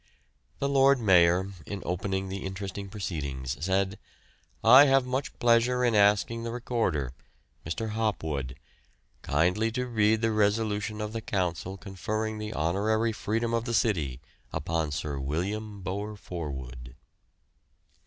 [0.57, 3.99] "The Lord Mayor, in opening the interesting proceedings said:
[4.63, 7.13] I have much pleasure in asking the Recorder,
[7.67, 7.89] Mr.
[7.91, 8.55] Hopwood,
[9.21, 14.19] kindly to read the resolution of the Council conferring the honorary freedom of the city
[14.51, 16.95] upon Sir William Bower Forwood.